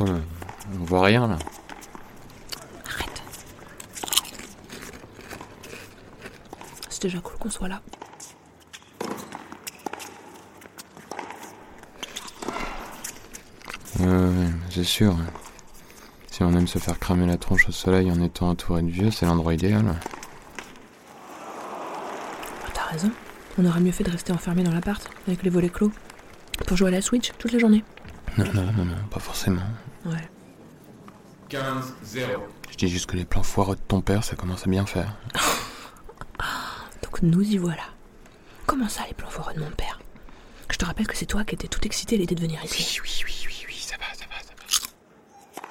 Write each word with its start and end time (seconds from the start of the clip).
On 0.00 0.84
voit 0.84 1.02
rien 1.04 1.26
là. 1.26 1.38
Arrête. 2.86 3.22
C'est 6.88 7.02
déjà 7.02 7.18
cool 7.20 7.36
qu'on 7.38 7.50
soit 7.50 7.68
là. 7.68 7.80
Ouais, 13.98 14.06
ouais, 14.06 14.12
ouais, 14.14 14.50
c'est 14.70 14.84
sûr. 14.84 15.16
Si 16.30 16.42
on 16.44 16.52
aime 16.52 16.68
se 16.68 16.78
faire 16.78 16.98
cramer 17.00 17.26
la 17.26 17.36
tronche 17.36 17.68
au 17.68 17.72
soleil 17.72 18.10
en 18.12 18.22
étant 18.22 18.50
entouré 18.50 18.82
de 18.82 18.90
vieux, 18.90 19.10
c'est 19.10 19.26
l'endroit 19.26 19.54
idéal. 19.54 19.96
Ah, 22.64 22.70
T'as 22.72 22.84
raison. 22.84 23.10
On 23.58 23.64
aurait 23.66 23.80
mieux 23.80 23.90
fait 23.90 24.04
de 24.04 24.10
rester 24.10 24.32
enfermé 24.32 24.62
dans 24.62 24.70
l'appart, 24.72 25.10
avec 25.26 25.42
les 25.42 25.50
volets 25.50 25.70
clos. 25.70 25.90
Pour 26.66 26.76
jouer 26.76 26.88
à 26.88 26.92
la 26.92 27.02
Switch 27.02 27.32
toute 27.38 27.52
la 27.52 27.58
journée. 27.58 27.82
Non, 28.36 28.44
non, 28.54 28.72
non, 28.76 28.84
non, 28.84 28.94
pas 29.10 29.18
forcément. 29.18 29.62
Ouais. 30.08 30.28
15, 31.48 31.94
0. 32.02 32.46
Je 32.70 32.76
dis 32.76 32.88
juste 32.88 33.06
que 33.06 33.16
les 33.16 33.24
plans 33.24 33.42
foireux 33.42 33.76
de 33.76 33.80
ton 33.80 34.00
père, 34.00 34.24
ça 34.24 34.36
commence 34.36 34.66
à 34.66 34.70
bien 34.70 34.86
faire. 34.86 35.14
Donc 37.02 37.22
nous 37.22 37.42
y 37.42 37.56
voilà. 37.56 37.82
Comment 38.66 38.88
ça, 38.88 39.02
les 39.08 39.14
plans 39.14 39.30
forts 39.30 39.52
de 39.54 39.60
mon 39.60 39.70
père? 39.70 40.00
Je 40.70 40.76
te 40.76 40.84
rappelle 40.84 41.06
que 41.06 41.16
c'est 41.16 41.26
toi 41.26 41.44
qui 41.44 41.54
étais 41.54 41.68
tout 41.68 41.80
excité 41.86 42.16
à 42.16 42.18
l'idée 42.18 42.34
de 42.34 42.40
venir 42.40 42.62
ici. 42.64 42.98
Oui, 43.02 43.08
oui, 43.24 43.44
oui, 43.46 43.64
oui, 43.68 43.74
ça 43.80 43.96
va, 43.96 44.04
ça 44.14 44.26
va, 44.28 44.36
ça 44.42 44.52
va. 44.54 45.62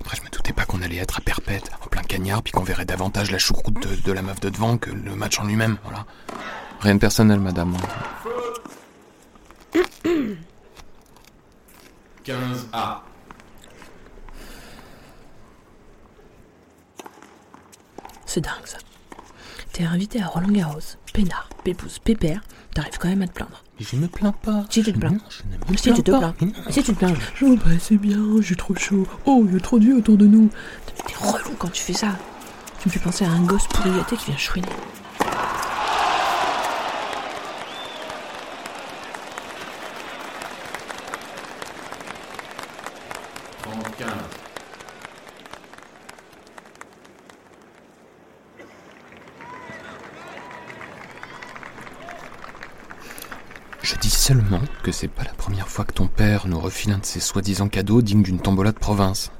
Après, 0.00 0.16
je 0.16 0.22
me 0.22 0.30
doutais 0.30 0.54
pas 0.54 0.64
qu'on 0.64 0.80
allait 0.80 0.96
être 0.96 1.18
à 1.18 1.20
perpète, 1.20 1.70
en 1.84 1.86
plein 1.88 2.02
cagnard, 2.02 2.42
puis 2.42 2.52
qu'on 2.52 2.64
verrait 2.64 2.86
davantage 2.86 3.30
la 3.30 3.38
choucroute 3.38 3.80
de, 3.86 3.94
de 3.96 4.12
la 4.12 4.22
meuf 4.22 4.40
de 4.40 4.48
devant 4.48 4.78
que 4.78 4.90
le 4.90 5.14
match 5.14 5.38
en 5.38 5.44
lui-même, 5.44 5.76
voilà. 5.84 6.06
Rien 6.80 6.94
de 6.94 7.00
personnel, 7.00 7.40
madame. 7.40 7.76
15 12.24 12.68
A. 12.72 13.02
C'est 18.26 18.40
dingue 18.40 18.52
ça. 18.64 18.78
T'es 19.72 19.84
invité 19.84 20.22
à 20.22 20.26
Roland 20.26 20.50
Garros, 20.50 20.78
peinard, 21.12 21.48
pépouze, 21.64 21.98
pépère, 21.98 22.42
t'arrives 22.74 22.98
quand 22.98 23.08
même 23.08 23.22
à 23.22 23.26
te 23.28 23.32
plaindre. 23.32 23.64
Mais 23.78 23.86
je 23.90 23.96
me 23.96 24.06
plains 24.06 24.32
pas. 24.32 24.64
Si 24.68 24.82
tu 24.82 24.92
te 24.92 24.98
plains. 24.98 25.10
Non, 25.10 25.20
je 25.30 25.42
ne 25.44 25.72
me 25.72 25.76
Si 25.76 25.92
tu 25.92 26.02
te 26.02 26.10
plains 26.10 26.32
plains. 26.32 26.52
Si 26.70 26.82
tu 26.82 26.92
te 26.92 26.98
plains. 26.98 27.14
Oh 27.42 27.56
bah 27.56 27.70
c'est 27.80 27.96
bien, 27.96 28.20
j'ai 28.40 28.56
trop 28.56 28.74
chaud. 28.76 29.06
Oh, 29.26 29.44
il 29.48 29.54
y 29.54 29.56
a 29.56 29.60
trop 29.60 29.78
de 29.78 29.84
vieux 29.84 29.96
autour 29.96 30.16
de 30.16 30.26
nous. 30.26 30.50
T'es 31.06 31.14
relou 31.14 31.54
quand 31.58 31.70
tu 31.70 31.82
fais 31.82 31.92
ça. 31.94 32.16
Tu 32.80 32.88
me 32.88 32.92
fais 32.92 33.00
penser 33.00 33.24
à 33.24 33.30
un 33.30 33.42
gosse 33.42 33.66
pourri 33.68 33.90
qui 34.08 34.26
vient 34.26 34.36
chouiner. 34.36 34.68
Trente-quinze. 43.62 44.10
Je 53.82 53.89
dis 54.00 54.10
seulement 54.10 54.60
que 54.82 54.92
c'est 54.92 55.08
pas 55.08 55.24
la 55.24 55.32
première 55.34 55.68
fois 55.68 55.84
que 55.84 55.92
ton 55.92 56.06
père 56.06 56.46
nous 56.46 56.58
refile 56.58 56.92
un 56.92 56.98
de 56.98 57.04
ses 57.04 57.20
soi-disant 57.20 57.68
cadeaux 57.68 58.00
dignes 58.00 58.22
d'une 58.22 58.40
tombola 58.40 58.72
de 58.72 58.78
province. 58.78 59.30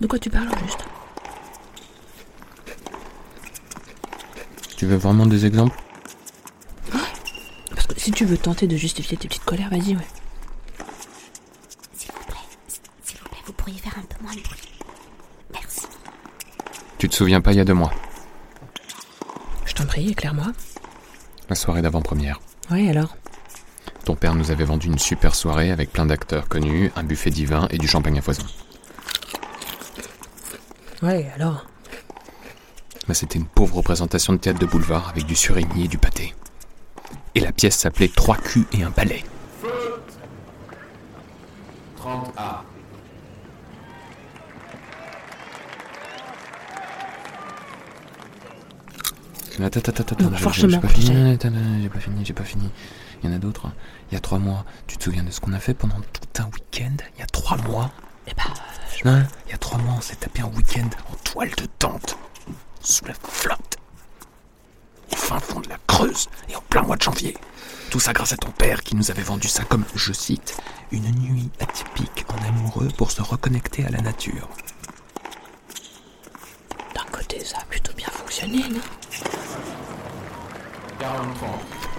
De 0.00 0.06
quoi 0.08 0.18
tu 0.18 0.28
parles 0.28 0.48
au 0.48 0.58
juste 0.66 0.84
Tu 4.76 4.86
veux 4.86 4.96
vraiment 4.96 5.26
des 5.26 5.46
exemples? 5.46 5.76
Parce 7.70 7.86
que 7.86 8.00
si 8.00 8.10
tu 8.10 8.24
veux 8.24 8.38
tenter 8.38 8.66
de 8.66 8.76
justifier 8.76 9.16
tes 9.16 9.28
petites 9.28 9.44
colères, 9.44 9.70
vas-y, 9.70 9.94
ouais. 9.96 10.06
S'il 11.96 12.10
vous 12.12 12.24
plaît, 12.26 12.36
s'il 13.04 13.18
vous 13.18 13.28
plaît, 13.28 13.38
vous 13.46 13.52
pourriez 13.52 13.78
faire 13.78 13.96
un 13.98 14.02
peu 14.02 14.22
moins 14.22 14.34
de 14.34 14.40
bruit. 14.40 14.60
Merci. 15.52 15.86
Tu 16.98 17.08
te 17.08 17.14
souviens 17.14 17.40
pas 17.40 17.52
il 17.52 17.58
y 17.58 17.60
a 17.60 17.64
deux 17.64 17.74
mois, 17.74 17.92
Je 19.64 19.74
t'en 19.74 19.86
prie, 19.86 20.08
éclaire-moi. 20.10 20.46
La 21.48 21.54
soirée 21.56 21.82
d'avant-première. 21.82 22.40
Ouais, 22.70 22.88
alors? 22.88 23.16
Ton 24.04 24.14
père 24.14 24.34
nous 24.34 24.50
avait 24.50 24.64
vendu 24.64 24.86
une 24.86 24.98
super 24.98 25.34
soirée 25.34 25.70
avec 25.70 25.92
plein 25.92 26.06
d'acteurs 26.06 26.48
connus, 26.48 26.90
un 26.96 27.02
buffet 27.02 27.30
divin 27.30 27.68
et 27.70 27.78
du 27.78 27.88
champagne 27.88 28.18
à 28.18 28.22
foison. 28.22 28.44
Ouais, 31.02 31.30
alors? 31.34 31.66
Bah, 33.06 33.14
c'était 33.14 33.38
une 33.38 33.46
pauvre 33.46 33.76
représentation 33.76 34.32
de 34.32 34.38
théâtre 34.38 34.58
de 34.58 34.66
boulevard 34.66 35.08
avec 35.08 35.24
du 35.24 35.34
surimi 35.34 35.84
et 35.84 35.88
du 35.88 35.98
pâté. 35.98 36.34
Et 37.34 37.40
la 37.40 37.52
pièce 37.52 37.76
s'appelait 37.76 38.08
Trois 38.08 38.36
culs 38.36 38.66
et 38.72 38.82
un 38.82 38.90
balai. 38.90 39.24
Attends, 49.60 49.80
attends, 49.80 49.90
attends, 50.02 50.16
Non, 50.24 50.36
attends, 50.36 50.52
j'ai 50.52 50.78
pas 50.78 50.88
fini, 50.88 51.32
attends, 51.32 51.50
j'ai 51.82 51.88
pas 51.88 51.98
fini, 52.00 52.24
j'ai 52.24 52.32
pas 52.32 52.44
fini. 52.44 52.70
Il 53.22 53.28
y 53.28 53.32
en 53.32 53.36
a 53.36 53.38
d'autres. 53.40 53.66
hein. 53.66 53.72
Il 54.10 54.14
y 54.14 54.16
a 54.16 54.20
trois 54.20 54.38
mois, 54.38 54.64
tu 54.86 54.96
te 54.96 55.04
souviens 55.04 55.24
de 55.24 55.30
ce 55.30 55.40
qu'on 55.40 55.52
a 55.52 55.58
fait 55.58 55.74
pendant 55.74 55.96
tout 56.00 56.42
un 56.42 56.46
week-end? 56.46 56.96
Il 57.16 57.20
y 57.20 57.22
a 57.22 57.26
trois 57.26 57.56
mois 57.58 57.90
Eh 58.28 58.34
bah, 58.34 58.44
Hein? 59.04 59.26
Il 59.46 59.50
y 59.50 59.54
a 59.54 59.58
trois 59.58 59.78
mois, 59.78 59.94
on 59.98 60.00
s'est 60.00 60.16
tapé 60.16 60.42
un 60.42 60.46
week-end 60.56 60.88
en 61.12 61.14
toile 61.24 61.50
de 61.56 61.66
tente, 61.78 62.16
sous 62.80 63.04
la 63.04 63.14
flotte, 63.14 63.76
au 65.12 65.16
fin 65.16 65.38
fond 65.40 65.60
de 65.60 65.68
la 65.68 65.78
Creuse 65.86 66.28
et 66.48 66.56
en 66.56 66.60
plein 66.62 66.82
mois 66.82 66.96
de 66.96 67.02
janvier. 67.02 67.36
Tout 67.90 68.00
ça 68.00 68.12
grâce 68.12 68.32
à 68.32 68.36
ton 68.36 68.50
père 68.50 68.82
qui 68.82 68.94
nous 68.96 69.10
avait 69.10 69.22
vendu 69.22 69.48
ça 69.48 69.64
comme, 69.64 69.84
je 69.94 70.12
cite, 70.12 70.56
une 70.92 71.10
nuit 71.20 71.50
atypique 71.60 72.24
en 72.28 72.48
amoureux 72.48 72.88
pour 72.96 73.10
se 73.10 73.22
reconnecter 73.22 73.84
à 73.84 73.90
la 73.90 74.00
nature. 74.00 74.48
d'un 76.94 77.04
côté, 77.12 77.44
ça 77.44 77.58
a 77.58 77.64
plutôt 77.64 77.92
bien 77.94 78.08
fonctionné, 78.10 78.58
non? 78.68 78.80
40, 81.08 81.34
30. 81.34 81.50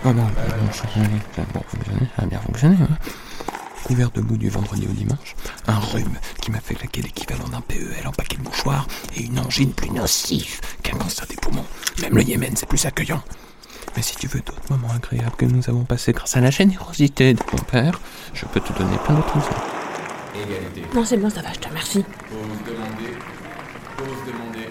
Ah 0.06 0.14
bon, 0.14 0.24
ça 0.36 0.42
a 0.42 0.46
bien 0.46 0.68
fonctionné, 0.72 1.08
ça 1.36 1.42
a 1.42 1.46
bien 1.46 1.62
fonctionné, 1.68 2.00
ça 2.16 2.24
a 2.24 2.26
bien 2.26 2.40
fonctionné. 2.40 2.78
hein. 2.82 2.98
Couvert 3.84 4.12
debout 4.12 4.38
du 4.38 4.50
vendredi 4.50 4.88
au 4.88 4.94
dimanche, 4.94 5.36
un 5.68 5.80
rhume 5.80 6.20
qui 6.42 6.52
m'a 6.52 6.60
fait 6.60 6.76
claquer 6.76 7.02
l'équivalent 7.02 7.48
d'un 7.48 7.62
PEL 7.62 8.06
en 8.06 8.12
paquet 8.12 8.38
de 8.38 8.44
mouchoirs 8.44 8.86
et 9.16 9.24
une 9.24 9.40
angine 9.40 9.74
plus 9.74 9.90
nocive 9.90 10.60
qu'un 10.84 10.98
cancer 10.98 11.26
des 11.28 11.36
poumons. 11.38 11.66
Même 12.02 12.16
le 12.16 12.22
Yémen, 12.24 12.56
c'est 12.56 12.68
plus 12.70 12.86
accueillant. 12.86 13.22
Mais 13.96 14.04
si 14.04 14.16
tu 14.16 14.28
veux 14.28 14.42
d'autres 14.42 14.62
moments 14.70 14.94
agréables 14.94 15.36
que 15.38 15.46
nous 15.46 15.68
avons 15.70 15.86
passés 15.86 16.12
grâce 16.12 16.38
à 16.38 16.42
la 16.42 16.52
générosité 16.52 17.34
de 17.34 17.42
ton 17.42 17.58
père, 17.58 18.00
je 18.36 18.46
peux 18.46 18.60
te 18.60 18.72
donner 18.74 18.98
plein 19.06 19.16
d'autres 19.16 19.38
exemples. 19.38 20.94
Non, 20.94 21.04
c'est 21.04 21.18
bon, 21.18 21.30
ça 21.30 21.42
va, 21.42 21.52
je 21.54 21.60
te 21.60 21.68
remercie. 21.68 22.04
Pause 22.30 22.38
demandée. 22.68 23.18
Pause 23.98 24.08
demandée. 24.28 24.69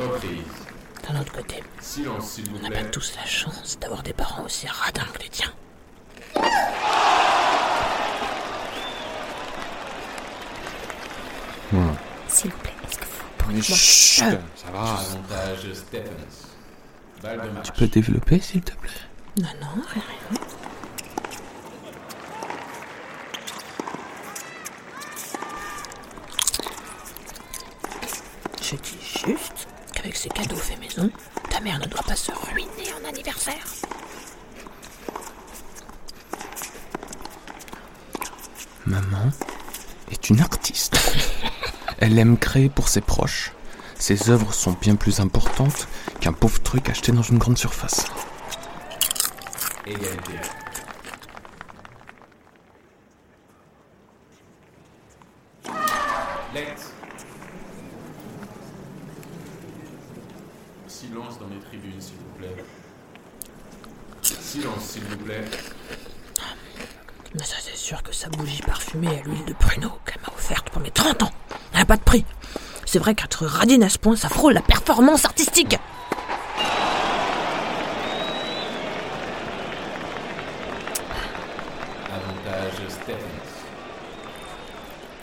Reprise. 0.00 0.40
D'un 1.06 1.20
autre 1.20 1.32
côté, 1.32 1.62
Silence, 1.80 2.30
s'il 2.30 2.48
vous 2.50 2.56
on 2.58 2.62
n'a 2.62 2.68
plaît. 2.70 2.82
pas 2.84 2.88
tous 2.88 3.14
la 3.16 3.26
chance 3.26 3.78
d'avoir 3.78 4.02
des 4.02 4.12
parents 4.12 4.44
aussi 4.44 4.66
radins 4.66 5.04
que 5.12 5.22
les 5.22 5.28
tiens. 5.28 5.52
S'il 12.28 12.50
vous 12.50 12.58
plaît, 12.58 12.72
est-ce 12.88 12.98
que 12.98 13.04
vous 13.04 13.10
pourriez... 13.38 13.62
Chut, 13.62 14.24
ça 14.56 14.70
va. 14.72 14.98
Montage 15.12 15.72
Stephens. 15.74 16.48
Balle 17.22 17.40
de. 17.40 17.62
Tu 17.62 17.72
peux 17.72 17.86
développer, 17.88 18.40
s'il 18.40 18.62
te 18.62 18.72
plaît? 18.76 18.90
Non, 19.40 19.48
non, 19.60 19.82
rien, 19.92 20.02
rien. 20.30 20.40
Je 28.62 28.76
dis 28.76 28.98
juste 29.26 29.66
qu'avec 30.00 30.16
ces 30.16 30.28
cadeaux 30.30 30.56
faits 30.56 30.80
maison, 30.80 31.10
ta 31.50 31.60
mère 31.60 31.78
ne 31.78 31.86
doit 31.86 32.02
pas 32.02 32.16
se 32.16 32.32
ruiner 32.32 32.92
en 33.00 33.08
anniversaire. 33.08 33.66
Maman 38.86 39.30
est 40.10 40.30
une 40.30 40.40
artiste. 40.40 40.96
Elle 41.98 42.18
aime 42.18 42.38
créer 42.38 42.70
pour 42.70 42.88
ses 42.88 43.02
proches. 43.02 43.52
Ses 43.98 44.30
œuvres 44.30 44.54
sont 44.54 44.72
bien 44.72 44.96
plus 44.96 45.20
importantes 45.20 45.86
qu'un 46.20 46.32
pauvre 46.32 46.60
truc 46.62 46.88
acheté 46.88 47.12
dans 47.12 47.22
une 47.22 47.38
grande 47.38 47.58
surface. 47.58 48.06
Égalité. 49.86 50.32
Lex. 56.54 56.90
Silence 61.00 61.38
dans 61.38 61.48
les 61.48 61.58
tribunes, 61.60 62.00
s'il 62.00 62.16
vous 62.16 62.38
plaît. 62.38 62.64
Silence, 64.22 64.82
s'il 64.82 65.04
vous 65.04 65.16
plaît. 65.16 65.44
Mais 67.34 67.42
ça, 67.42 67.56
c'est 67.60 67.76
sûr 67.76 68.02
que 68.02 68.12
sa 68.12 68.28
à 69.08 69.22
l'huile 69.22 69.44
de 69.46 69.52
pruneau 69.52 69.90
qu'elle 70.04 70.20
m'a 70.22 70.32
offerte 70.34 70.70
pour 70.70 70.80
mes 70.82 70.90
30 70.90 71.22
ans, 71.22 71.30
elle 71.72 71.80
n'a 71.80 71.84
pas 71.86 71.96
de 71.96 72.02
prix. 72.02 72.24
C'est 72.84 72.98
vrai 72.98 73.14
qu'être 73.14 73.46
radine 73.46 73.82
à 73.82 73.88
ce 73.88 73.98
point, 73.98 74.16
ça 74.16 74.28
frôle 74.28 74.52
la 74.52 74.62
performance 74.62 75.24
artistique. 75.24 75.78
Avantage 82.08 82.88
Stephens. 82.88 83.16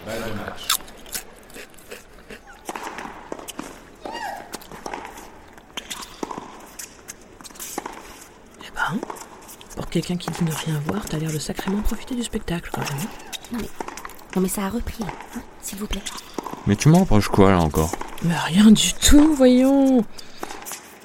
Balle 0.06 0.24
de 0.24 0.38
match. 0.38 0.68
Eh 8.62 8.72
ben, 8.74 9.00
pour 9.76 9.90
quelqu'un 9.90 10.16
qui 10.16 10.32
dit 10.32 10.44
ne 10.44 10.52
rien 10.52 10.82
voir, 10.86 11.04
t'as 11.06 11.18
l'air 11.18 11.32
de 11.32 11.40
sacrément 11.40 11.82
profiter 11.82 12.16
du 12.16 12.24
spectacle 12.24 12.70
quand 12.74 12.82
même. 12.82 13.08
Non 13.52 13.60
mais, 13.62 13.70
non 14.36 14.42
mais 14.42 14.48
ça 14.50 14.64
a 14.66 14.70
repris 14.70 15.04
là, 15.04 15.12
hein, 15.36 15.42
s'il 15.62 15.80
vous 15.80 15.88
plaît. 15.88 16.02
Mais 16.66 16.76
tu 16.76 16.90
m'en 16.90 17.00
reproches 17.00 17.30
quoi 17.30 17.52
là 17.52 17.60
encore? 17.60 17.92
Mais 18.24 18.36
rien 18.38 18.72
du 18.72 18.94
tout, 18.94 19.34
voyons. 19.36 20.04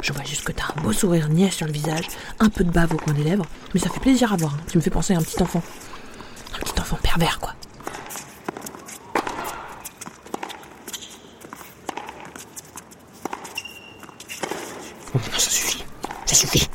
Je 0.03 0.13
vois 0.13 0.25
juste 0.25 0.43
que 0.43 0.51
t'as 0.53 0.65
un 0.77 0.83
beau 0.83 0.93
sourire 0.93 1.29
niais 1.29 1.51
sur 1.51 1.67
le 1.67 1.73
visage, 1.73 2.09
un 2.41 2.49
peu 2.49 2.65
de 2.65 2.71
bave 2.71 2.93
au 2.93 2.97
coin 2.97 3.13
des 3.15 3.23
lèvres, 3.23 3.47
mais 3.73 3.79
ça 3.81 3.89
fait 3.91 4.01
plaisir 4.01 4.33
à 4.33 4.37
voir. 4.37 4.55
hein. 4.55 4.61
Tu 4.69 4.77
me 4.79 4.83
fais 4.83 4.91
penser 4.91 5.15
à 5.15 5.19
un 5.19 5.23
petit 5.23 5.41
enfant. 5.41 5.63
Un 6.57 6.59
petit 6.59 6.81
enfant 6.81 6.99
pervers, 7.03 7.39
quoi. 7.39 7.55
Oh 15.15 15.19
non, 15.19 15.39
ça 15.39 15.51
suffit. 15.51 15.85
Ça 16.27 16.35
suffit. 16.35 16.69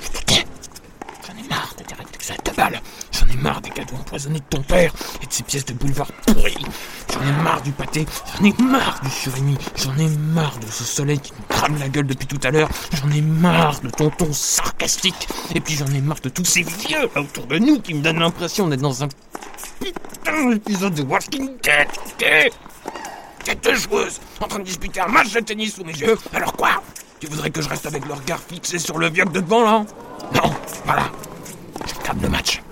Je 0.00 0.08
te 0.18 0.24
tais. 0.24 0.46
J'en 1.26 1.36
ai 1.36 1.46
marre 1.48 1.74
de 1.76 1.82
tes 1.84 1.94
réductions 1.94 2.34
à 2.34 2.38
ta 2.42 2.52
balle. 2.52 2.80
J'en 3.12 3.26
ai 3.26 3.36
de 4.14 4.38
ton 4.48 4.62
père 4.62 4.92
et 5.22 5.26
de 5.26 5.32
ces 5.32 5.42
pièces 5.42 5.64
de 5.64 5.72
boulevard 5.72 6.06
pourries. 6.26 6.56
J'en 7.12 7.20
ai 7.20 7.42
marre 7.42 7.60
du 7.62 7.72
pâté. 7.72 8.06
J'en 8.38 8.44
ai 8.44 8.54
marre 8.62 9.00
du 9.02 9.10
surimi. 9.10 9.56
J'en 9.76 9.96
ai 9.98 10.08
marre 10.08 10.56
de 10.58 10.66
ce 10.66 10.84
soleil 10.84 11.18
qui 11.18 11.32
me 11.32 11.48
crame 11.48 11.76
la 11.80 11.88
gueule 11.88 12.06
depuis 12.06 12.26
tout 12.28 12.38
à 12.44 12.50
l'heure. 12.52 12.68
J'en 12.92 13.10
ai 13.10 13.20
marre 13.20 13.80
de 13.80 13.90
ton 13.90 14.10
ton 14.10 14.32
sarcastique. 14.32 15.26
Et 15.54 15.60
puis 15.60 15.74
j'en 15.74 15.88
ai 15.88 16.00
marre 16.00 16.20
de 16.20 16.28
tous 16.28 16.44
ces 16.44 16.62
vieux 16.62 17.10
là 17.14 17.22
autour 17.22 17.46
de 17.46 17.58
nous 17.58 17.80
qui 17.80 17.94
me 17.94 18.02
donnent 18.02 18.20
l'impression 18.20 18.68
d'être 18.68 18.80
dans 18.82 19.02
un 19.02 19.08
putain 19.80 20.50
d'épisode 20.50 20.94
de 20.94 21.02
Walking 21.02 21.50
Dead. 21.62 21.88
ok 22.06 22.52
Tête 23.44 23.64
de 23.64 23.74
joueuse, 23.74 24.20
en 24.40 24.46
train 24.46 24.60
de 24.60 24.64
disputer 24.64 25.00
un 25.00 25.08
match 25.08 25.32
de 25.32 25.40
tennis 25.40 25.74
sous 25.74 25.84
mes 25.84 25.92
yeux. 25.92 26.16
Alors 26.32 26.52
quoi? 26.54 26.82
Tu 27.20 27.26
voudrais 27.26 27.50
que 27.50 27.60
je 27.60 27.68
reste 27.68 27.84
avec 27.84 28.06
le 28.06 28.14
regard 28.14 28.38
fixé 28.40 28.78
sur 28.78 28.96
le 28.96 29.10
vieux 29.10 29.24
de 29.24 29.40
devant, 29.40 29.62
là? 29.64 29.84
Non, 30.34 30.54
voilà. 30.86 31.10
Je 31.86 31.94
regarde 32.00 32.22
le 32.22 32.28
match. 32.30 32.63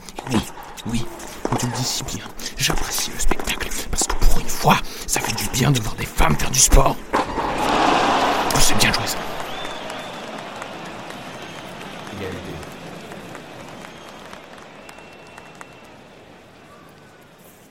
Si 1.82 2.05
bien, 2.05 2.25
j'apprécie 2.56 3.11
le 3.11 3.19
spectacle. 3.19 3.69
Parce 3.90 4.05
que 4.06 4.14
pour 4.14 4.38
une 4.38 4.49
fois, 4.49 4.76
ça 5.08 5.19
fait 5.19 5.34
du 5.34 5.49
bien 5.50 5.73
de 5.73 5.81
voir 5.81 5.96
des 5.96 6.06
femmes 6.06 6.37
faire 6.37 6.50
du 6.50 6.61
sport. 6.61 6.96
Oh, 7.12 8.58
c'est 8.61 8.79
bien 8.79 8.93
joué 8.93 9.05
ça. 9.05 9.19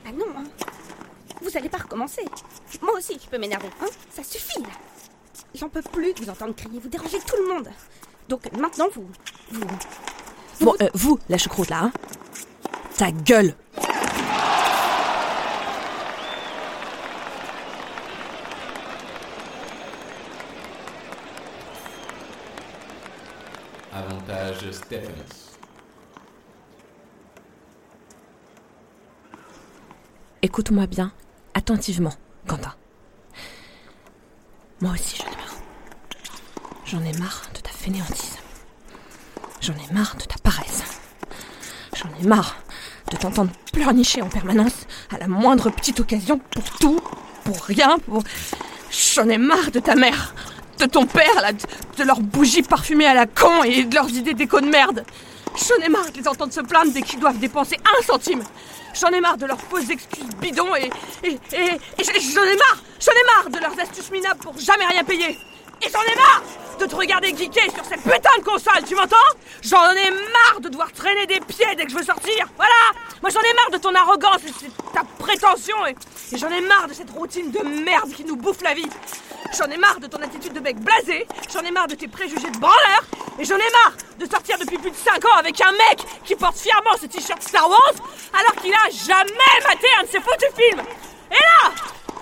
Ah 0.05 0.11
non, 0.11 0.25
hein. 0.37 0.43
Vous 1.41 1.57
allez 1.57 1.69
pas 1.69 1.77
recommencer. 1.77 2.25
Moi 2.81 2.93
aussi, 2.97 3.17
je 3.23 3.29
peux 3.29 3.37
m'énerver, 3.37 3.69
hein. 3.81 3.87
Ça 4.11 4.23
suffit 4.23 4.61
là. 4.61 4.69
J'en 5.55 5.69
peux 5.69 5.81
plus 5.81 6.13
de 6.13 6.21
vous 6.21 6.29
entendre 6.29 6.53
crier, 6.53 6.79
vous 6.79 6.89
dérangez 6.89 7.19
tout 7.19 7.35
le 7.41 7.53
monde. 7.53 7.69
Donc 8.27 8.51
maintenant, 8.57 8.87
vous, 8.93 9.07
vous, 9.51 9.67
Bon, 10.59 10.75
euh, 10.81 10.89
vous, 10.93 11.17
la 11.29 11.37
choucroute 11.37 11.69
là, 11.69 11.83
hein 11.83 11.91
Ta 12.97 13.11
gueule 13.11 13.55
Écoute-moi 30.41 30.87
bien, 30.87 31.11
attentivement, 31.53 32.13
Quentin. 32.47 32.73
Moi 34.81 34.93
aussi, 34.93 35.17
j'en 35.17 35.31
ai 35.31 35.35
marre. 35.35 35.55
J'en 36.85 37.03
ai 37.03 37.13
marre 37.19 37.43
de 37.53 37.59
ta 37.59 37.69
fainéantise. 37.69 38.37
J'en 39.61 39.75
ai 39.75 39.93
marre 39.93 40.15
de 40.15 40.23
ta 40.23 40.37
paresse. 40.41 40.83
J'en 41.95 42.09
ai 42.19 42.25
marre 42.25 42.55
de 43.11 43.17
t'entendre 43.17 43.51
pleurnicher 43.71 44.21
en 44.21 44.29
permanence 44.29 44.87
à 45.11 45.19
la 45.19 45.27
moindre 45.27 45.69
petite 45.69 45.99
occasion 45.99 46.39
pour 46.39 46.63
tout, 46.79 46.99
pour 47.43 47.61
rien, 47.63 47.99
pour... 47.99 48.23
J'en 48.89 49.29
ai 49.29 49.37
marre 49.37 49.71
de 49.71 49.79
ta 49.79 49.95
mère, 49.95 50.33
de 50.81 50.87
ton 50.87 51.05
père, 51.05 51.53
de, 51.97 52.03
leurs 52.03 52.19
bougies 52.19 52.63
parfumées 52.63 53.05
à 53.05 53.13
la 53.13 53.27
con 53.27 53.63
et 53.63 53.83
de 53.83 53.93
leurs 53.93 54.09
idées 54.09 54.33
déco 54.33 54.59
de 54.59 54.65
merde. 54.65 55.05
J'en 55.55 55.85
ai 55.85 55.89
marre 55.89 56.11
de 56.11 56.17
les 56.17 56.27
entendre 56.27 56.51
se 56.51 56.61
plaindre 56.61 56.91
dès 56.91 57.01
qu'ils 57.03 57.19
doivent 57.19 57.37
dépenser 57.37 57.77
un 57.85 58.03
centime. 58.03 58.43
J'en 58.99 59.09
ai 59.09 59.21
marre 59.21 59.37
de 59.37 59.45
leurs 59.45 59.61
fausses 59.61 59.89
excuses 59.89 60.35
bidons 60.41 60.75
et. 60.75 60.89
et. 61.23 61.33
et. 61.33 61.57
et 61.97 62.03
j'en 62.03 62.43
ai 62.43 62.55
marre 62.57 62.81
J'en 62.99 63.11
ai 63.11 63.25
marre 63.35 63.49
de 63.49 63.59
leurs 63.59 63.79
astuces 63.79 64.11
minables 64.11 64.39
pour 64.39 64.57
jamais 64.57 64.85
rien 64.85 65.03
payer 65.03 65.37
Et 65.81 65.89
j'en 65.89 66.01
ai 66.01 66.15
marre 66.15 66.43
de 66.79 66.85
te 66.85 66.95
regarder 66.95 67.29
geeker 67.29 67.71
sur 67.73 67.85
cette 67.85 68.01
putain 68.01 68.37
de 68.39 68.43
console, 68.43 68.83
tu 68.87 68.95
m'entends? 68.95 69.15
J'en 69.61 69.91
ai 69.91 70.09
marre 70.09 70.61
de 70.61 70.69
devoir 70.69 70.91
traîner 70.91 71.27
des 71.27 71.39
pieds 71.41 71.75
dès 71.77 71.85
que 71.85 71.91
je 71.91 71.97
veux 71.97 72.03
sortir 72.03 72.47
Voilà 72.57 72.73
Moi 73.21 73.29
j'en 73.29 73.41
ai 73.41 73.53
marre 73.53 73.71
de 73.71 73.77
ton 73.77 73.93
arrogance 73.93 74.41
et 74.47 74.93
ta 74.93 75.03
prétention 75.21 75.85
et, 75.85 75.95
et 76.33 76.37
j'en 76.37 76.49
ai 76.49 76.61
marre 76.61 76.87
de 76.87 76.93
cette 76.93 77.11
routine 77.11 77.51
de 77.51 77.59
merde 77.59 78.11
qui 78.11 78.25
nous 78.25 78.35
bouffe 78.35 78.61
la 78.61 78.73
vie 78.73 78.89
J'en 79.57 79.65
ai 79.65 79.77
marre 79.77 79.99
de 79.99 80.07
ton 80.07 80.21
attitude 80.21 80.53
de 80.53 80.61
mec 80.61 80.79
blasé, 80.79 81.27
j'en 81.53 81.59
ai 81.61 81.71
marre 81.71 81.87
de 81.87 81.95
tes 81.95 82.07
préjugés 82.07 82.49
de 82.49 82.57
branleur, 82.57 83.03
et 83.37 83.43
j'en 83.43 83.57
ai 83.57 83.71
marre 83.83 83.93
de 84.17 84.25
sortir 84.25 84.57
depuis 84.57 84.77
plus 84.77 84.91
de 84.91 84.95
5 84.95 85.25
ans 85.25 85.37
avec 85.37 85.59
un 85.59 85.71
mec 85.73 85.99
qui 86.23 86.35
porte 86.35 86.57
fièrement 86.57 86.95
ce 86.99 87.05
t-shirt 87.07 87.43
Star 87.43 87.69
Wars 87.69 87.93
alors 88.33 88.55
qu'il 88.61 88.73
a 88.73 88.89
jamais 88.89 89.67
maté 89.67 89.87
un 89.99 90.03
de 90.03 90.07
ses 90.07 90.21
foutus 90.21 90.49
films. 90.55 90.81
Et 91.31 91.35
là, 91.35 91.71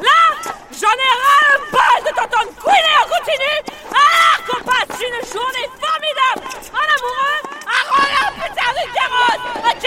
là, 0.01 0.51
j'en 0.71 0.87
ai 0.87 1.11
ras 1.21 1.53
le 1.53 1.71
bol 1.71 2.01
de 2.03 2.15
t'entendre 2.15 2.51
couiner 2.63 2.95
en 2.97 3.07
continu 3.07 3.55
alors 3.91 4.39
qu'on 4.47 4.63
passe 4.63 4.99
une 4.99 5.19
journée 5.31 5.69
formidable 5.79 6.41
en 6.73 6.85
amoureux 6.95 7.41
à 7.67 7.79
Roland 7.93 8.33
putain 8.41 8.71
de 8.73 8.83
Garros, 8.95 9.39
ok 9.69 9.85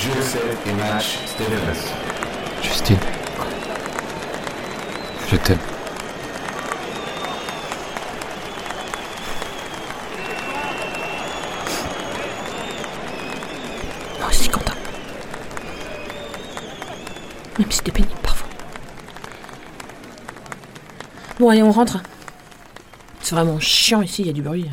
Jeu 0.00 0.22
7 0.22 0.42
et 0.66 0.72
match 0.72 1.18
Stephens. 1.26 1.92
Justine. 2.62 2.96
Je 5.28 5.36
t'aime. 5.36 5.58
Moi 14.18 14.28
aussi, 14.28 14.48
Quentin. 14.48 14.72
Même 17.58 17.70
si 17.70 17.76
c'était 17.76 17.90
pénible 17.92 18.14
parfois. 18.22 18.48
Bon, 21.38 21.50
allez, 21.50 21.62
on 21.62 21.72
rentre. 21.72 21.98
C'est 23.20 23.34
vraiment 23.34 23.60
chiant 23.60 24.00
ici, 24.00 24.22
il 24.22 24.28
y 24.28 24.30
a 24.30 24.32
du 24.32 24.40
bruit. 24.40 24.66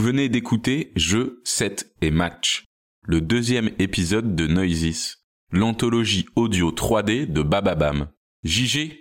Vous 0.00 0.06
venez 0.06 0.30
d'écouter 0.30 0.92
Jeux, 0.96 1.42
7 1.44 1.94
et 2.00 2.10
Match, 2.10 2.64
le 3.02 3.20
deuxième 3.20 3.68
épisode 3.78 4.34
de 4.34 4.46
Noises, 4.46 5.18
l'anthologie 5.52 6.24
audio 6.36 6.70
3D 6.72 7.30
de 7.30 7.42
Bababam. 7.42 8.08
JG, 8.42 8.98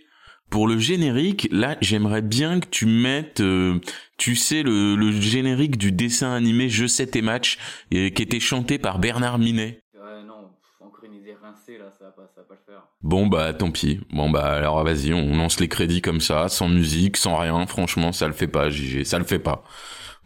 pour 0.50 0.68
le 0.68 0.78
générique, 0.78 1.48
là, 1.54 1.78
j'aimerais 1.80 2.22
bien 2.22 2.60
que 2.60 2.68
tu 2.68 2.86
mettes, 2.86 3.40
euh, 3.40 3.80
tu 4.18 4.36
sais, 4.36 4.62
le, 4.62 4.98
le 4.98 5.12
générique 5.12 5.78
du 5.78 5.94
dessin 5.94 6.34
animé 6.34 6.68
Jeux, 6.68 6.90
7 6.90 7.16
et 7.16 7.22
Match, 7.22 7.60
qui 7.92 7.98
était 7.98 8.42
chanté 8.42 8.78
par 8.78 9.00
Bernard 9.00 9.40
Minet. 9.40 9.80
Ouais, 9.94 10.22
non, 10.28 10.50
pff, 10.50 10.86
encore 10.86 11.06
une 11.06 11.14
idée 11.14 11.38
rincée 11.42 11.78
là, 11.78 11.94
ça 11.98 12.08
va 12.08 12.12
pas, 12.12 12.30
ça 12.36 12.42
va 12.42 12.44
pas 12.44 12.56
le 12.56 12.74
faire. 12.74 12.84
Bon 13.04 13.26
bah 13.26 13.54
tant 13.54 13.72
pis. 13.72 14.02
Bon 14.12 14.30
bah 14.30 14.52
alors 14.52 14.84
vas-y, 14.84 15.14
on 15.14 15.38
lance 15.38 15.62
les 15.62 15.70
crédits 15.70 16.02
comme 16.02 16.20
ça, 16.20 16.50
sans 16.50 16.68
musique, 16.68 17.16
sans 17.16 17.38
rien. 17.38 17.66
Franchement, 17.68 18.12
ça 18.12 18.28
le 18.28 18.34
fait 18.34 18.50
pas, 18.50 18.70
JG, 18.70 19.06
ça 19.06 19.18
le 19.18 19.24
fait 19.24 19.40
pas. 19.40 19.64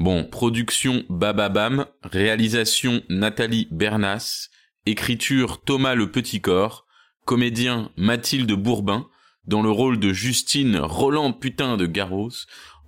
Bon, 0.03 0.25
production 0.25 1.05
Bababam, 1.07 1.86
réalisation 2.03 3.03
Nathalie 3.07 3.69
Bernas, 3.72 4.50
écriture 4.86 5.62
Thomas 5.62 5.95
Le 5.95 6.12
Petit 6.12 6.41
Corps, 6.41 6.86
comédien 7.24 7.89
Mathilde 7.95 8.51
Bourbin, 8.51 9.07
dans 9.48 9.62
le 9.62 9.72
rôle 9.72 10.00
de 10.00 10.12
Justine 10.12 10.75
Roland 10.75 11.31
Putain 11.31 11.77
de 11.77 11.86
Garros, 11.86 12.33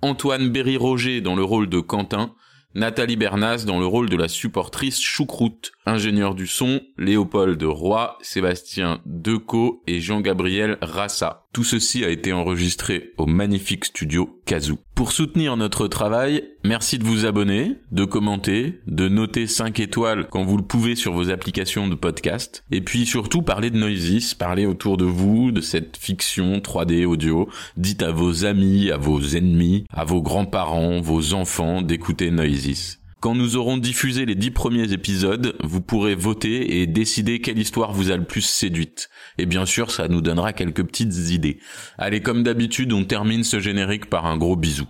Antoine 0.02 0.50
Berry-Roger 0.50 1.22
dans 1.22 1.36
le 1.36 1.42
rôle 1.42 1.70
de 1.70 1.80
Quentin, 1.80 2.34
Nathalie 2.74 3.16
Bernas 3.16 3.64
dans 3.64 3.80
le 3.80 3.86
rôle 3.86 4.10
de 4.10 4.16
la 4.18 4.28
supportrice 4.28 5.00
Choucroute, 5.00 5.72
ingénieur 5.86 6.34
du 6.34 6.46
son, 6.46 6.82
Léopold 6.98 7.62
Roy, 7.62 8.18
Sébastien 8.20 9.00
Decaux 9.06 9.82
et 9.86 10.00
Jean-Gabriel 10.00 10.76
Rassa. 10.82 11.45
Tout 11.56 11.64
ceci 11.64 12.04
a 12.04 12.10
été 12.10 12.34
enregistré 12.34 13.14
au 13.16 13.24
magnifique 13.24 13.86
studio 13.86 14.42
Kazoo. 14.44 14.78
Pour 14.94 15.10
soutenir 15.10 15.56
notre 15.56 15.88
travail, 15.88 16.44
merci 16.64 16.98
de 16.98 17.04
vous 17.04 17.24
abonner, 17.24 17.76
de 17.92 18.04
commenter, 18.04 18.82
de 18.86 19.08
noter 19.08 19.46
5 19.46 19.80
étoiles 19.80 20.28
quand 20.28 20.44
vous 20.44 20.58
le 20.58 20.62
pouvez 20.62 20.96
sur 20.96 21.14
vos 21.14 21.30
applications 21.30 21.88
de 21.88 21.94
podcast, 21.94 22.62
et 22.70 22.82
puis 22.82 23.06
surtout 23.06 23.40
parler 23.40 23.70
de 23.70 23.78
Noisis, 23.78 24.34
parler 24.34 24.66
autour 24.66 24.98
de 24.98 25.06
vous, 25.06 25.50
de 25.50 25.62
cette 25.62 25.96
fiction 25.96 26.58
3D 26.58 27.06
audio, 27.06 27.48
dites 27.78 28.02
à 28.02 28.12
vos 28.12 28.44
amis, 28.44 28.90
à 28.90 28.98
vos 28.98 29.18
ennemis, 29.22 29.86
à 29.90 30.04
vos 30.04 30.20
grands-parents, 30.20 31.00
vos 31.00 31.32
enfants 31.32 31.80
d'écouter 31.80 32.30
Noisis. 32.30 32.98
Quand 33.26 33.34
nous 33.34 33.56
aurons 33.56 33.76
diffusé 33.76 34.24
les 34.24 34.36
dix 34.36 34.52
premiers 34.52 34.92
épisodes, 34.92 35.56
vous 35.64 35.80
pourrez 35.80 36.14
voter 36.14 36.80
et 36.80 36.86
décider 36.86 37.40
quelle 37.40 37.58
histoire 37.58 37.92
vous 37.92 38.12
a 38.12 38.16
le 38.16 38.22
plus 38.22 38.42
séduite. 38.42 39.10
Et 39.36 39.46
bien 39.46 39.66
sûr, 39.66 39.90
ça 39.90 40.06
nous 40.06 40.20
donnera 40.20 40.52
quelques 40.52 40.84
petites 40.84 41.32
idées. 41.32 41.58
Allez, 41.98 42.20
comme 42.20 42.44
d'habitude, 42.44 42.92
on 42.92 43.02
termine 43.02 43.42
ce 43.42 43.58
générique 43.58 44.06
par 44.06 44.26
un 44.26 44.36
gros 44.36 44.54
bisou. 44.54 44.86